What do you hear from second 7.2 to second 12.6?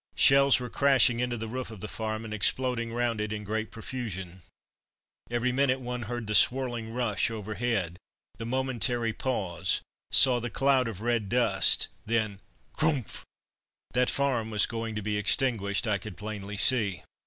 overhead, the momentary pause, saw the cloud of red dust, then